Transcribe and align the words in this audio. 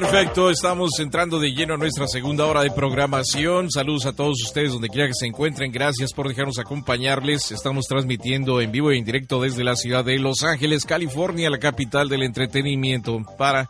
Perfecto, 0.00 0.48
estamos 0.48 0.90
entrando 1.00 1.40
de 1.40 1.50
lleno 1.50 1.74
a 1.74 1.76
nuestra 1.76 2.06
segunda 2.06 2.46
hora 2.46 2.62
de 2.62 2.70
programación. 2.70 3.68
Saludos 3.68 4.06
a 4.06 4.12
todos 4.12 4.40
ustedes 4.44 4.70
donde 4.70 4.90
quiera 4.90 5.08
que 5.08 5.14
se 5.14 5.26
encuentren. 5.26 5.72
Gracias 5.72 6.12
por 6.12 6.28
dejarnos 6.28 6.60
acompañarles. 6.60 7.50
Estamos 7.50 7.86
transmitiendo 7.86 8.60
en 8.60 8.70
vivo 8.70 8.92
e 8.92 8.96
en 8.96 9.04
directo 9.04 9.42
desde 9.42 9.64
la 9.64 9.74
ciudad 9.74 10.04
de 10.04 10.20
Los 10.20 10.44
Ángeles, 10.44 10.84
California, 10.84 11.50
la 11.50 11.58
capital 11.58 12.08
del 12.08 12.22
entretenimiento 12.22 13.24
para 13.36 13.68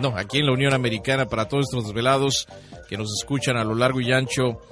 no, 0.00 0.16
aquí 0.16 0.38
en 0.38 0.46
la 0.46 0.52
Unión 0.52 0.72
Americana 0.72 1.26
para 1.26 1.48
todos 1.48 1.66
estos 1.66 1.84
desvelados 1.84 2.46
que 2.88 2.96
nos 2.96 3.12
escuchan 3.20 3.58
a 3.58 3.64
lo 3.64 3.74
largo 3.74 4.00
y 4.00 4.10
ancho 4.10 4.62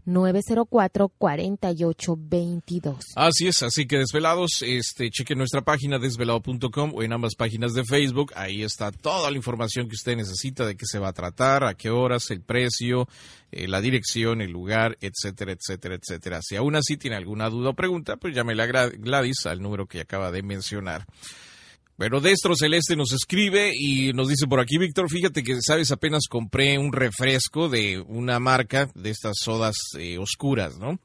562-904-4822. 0.07 2.97
Así 3.15 3.47
es, 3.47 3.61
así 3.61 3.85
que 3.85 3.97
desvelados, 3.97 4.63
este, 4.65 5.09
cheque 5.09 5.35
nuestra 5.35 5.61
página 5.61 5.99
desvelado.com 5.99 6.93
o 6.95 7.03
en 7.03 7.11
ambas 7.11 7.35
páginas 7.35 7.73
de 7.73 7.83
Facebook. 7.83 8.31
Ahí 8.35 8.63
está 8.63 8.91
toda 8.91 9.29
la 9.29 9.37
información 9.37 9.89
que 9.89 9.95
usted 9.95 10.15
necesita 10.15 10.65
de 10.65 10.77
qué 10.77 10.85
se 10.85 10.99
va 10.99 11.09
a 11.09 11.13
tratar, 11.13 11.65
a 11.65 11.73
qué 11.73 11.89
horas, 11.89 12.31
el 12.31 12.39
precio, 12.41 13.09
eh, 13.55 13.67
la 13.67 13.81
dirección, 13.81 14.41
el 14.41 14.51
lugar, 14.51 14.97
etcétera, 15.01 15.53
etcétera, 15.53 15.95
etcétera. 15.95 16.39
Si 16.41 16.55
aún 16.55 16.75
así 16.75 16.97
tiene 16.97 17.15
alguna 17.15 17.49
duda 17.49 17.69
o 17.69 17.73
pregunta, 17.73 18.17
pues 18.17 18.35
llámele 18.35 18.63
a 18.63 18.89
Gladys 18.89 19.45
al 19.45 19.61
número 19.61 19.85
que 19.85 20.01
acaba 20.01 20.31
de 20.31 20.43
mencionar. 20.43 21.05
Bueno, 21.95 22.19
Destro 22.19 22.55
Celeste 22.55 22.95
nos 22.95 23.13
escribe 23.13 23.71
y 23.73 24.13
nos 24.13 24.27
dice 24.27 24.47
por 24.47 24.59
aquí, 24.59 24.79
Víctor, 24.79 25.09
fíjate 25.09 25.43
que, 25.43 25.61
sabes, 25.61 25.91
apenas 25.91 26.23
compré 26.27 26.79
un 26.79 26.91
refresco 26.91 27.69
de 27.69 27.99
una 27.99 28.39
marca 28.39 28.89
de 28.95 29.11
estas 29.11 29.35
sodas 29.39 29.75
eh, 29.99 30.17
oscuras, 30.17 30.79
¿no? 30.79 30.99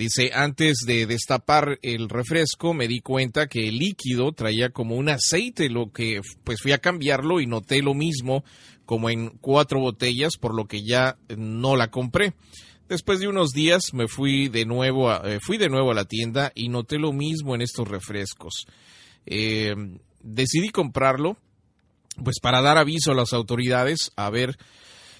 Dice, 0.00 0.30
antes 0.32 0.78
de 0.86 1.04
destapar 1.04 1.78
el 1.82 2.08
refresco 2.08 2.72
me 2.72 2.88
di 2.88 3.00
cuenta 3.00 3.48
que 3.48 3.68
el 3.68 3.76
líquido 3.76 4.32
traía 4.32 4.70
como 4.70 4.96
un 4.96 5.10
aceite, 5.10 5.68
lo 5.68 5.92
que 5.92 6.22
pues 6.42 6.62
fui 6.62 6.72
a 6.72 6.78
cambiarlo 6.78 7.38
y 7.38 7.46
noté 7.46 7.82
lo 7.82 7.92
mismo 7.92 8.42
como 8.86 9.10
en 9.10 9.28
cuatro 9.42 9.78
botellas, 9.78 10.38
por 10.38 10.54
lo 10.54 10.64
que 10.64 10.84
ya 10.84 11.18
no 11.36 11.76
la 11.76 11.90
compré. 11.90 12.32
Después 12.88 13.20
de 13.20 13.28
unos 13.28 13.50
días 13.50 13.92
me 13.92 14.08
fui 14.08 14.48
de 14.48 14.64
nuevo 14.64 15.10
a, 15.10 15.20
eh, 15.26 15.38
fui 15.38 15.58
de 15.58 15.68
nuevo 15.68 15.90
a 15.90 15.94
la 15.94 16.06
tienda 16.06 16.50
y 16.54 16.70
noté 16.70 16.98
lo 16.98 17.12
mismo 17.12 17.54
en 17.54 17.60
estos 17.60 17.86
refrescos. 17.86 18.64
Eh, 19.26 19.74
decidí 20.22 20.70
comprarlo, 20.70 21.36
pues 22.24 22.40
para 22.40 22.62
dar 22.62 22.78
aviso 22.78 23.12
a 23.12 23.16
las 23.16 23.34
autoridades, 23.34 24.12
a 24.16 24.30
ver 24.30 24.56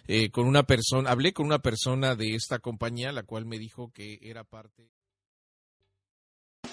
eh, 0.06 0.30
con 0.30 0.46
una 0.46 0.62
persona, 0.62 1.10
hablé 1.10 1.32
con 1.32 1.46
una 1.46 1.58
persona 1.58 2.14
de 2.14 2.34
esta 2.34 2.58
compañía, 2.58 3.12
la 3.12 3.22
cual 3.22 3.46
me 3.46 3.58
dijo 3.58 3.90
que 3.92 4.18
era 4.22 4.44
parte. 4.44 4.90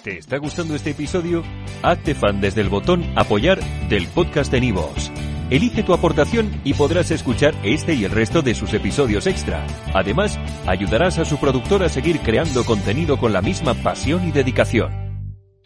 ¿Te 0.02 0.18
está 0.18 0.38
gustando 0.38 0.74
este 0.74 0.90
episodio? 0.90 1.42
Hazte 1.82 2.14
fan 2.14 2.40
desde 2.40 2.60
el 2.60 2.68
botón 2.68 3.04
apoyar 3.16 3.60
del 3.88 4.06
podcast 4.08 4.52
de 4.52 4.60
Nivos. 4.60 5.10
Elige 5.50 5.82
tu 5.82 5.94
aportación 5.94 6.60
y 6.62 6.74
podrás 6.74 7.10
escuchar 7.10 7.54
este 7.62 7.94
y 7.94 8.04
el 8.04 8.10
resto 8.10 8.42
de 8.42 8.54
sus 8.54 8.74
episodios 8.74 9.26
extra. 9.26 9.66
Además, 9.94 10.38
ayudarás 10.66 11.18
a 11.18 11.24
su 11.24 11.38
productor 11.38 11.82
a 11.82 11.88
seguir 11.88 12.20
creando 12.20 12.64
contenido 12.64 13.18
con 13.18 13.32
la 13.32 13.40
misma 13.40 13.74
pasión 13.74 14.28
y 14.28 14.32
dedicación. 14.32 15.07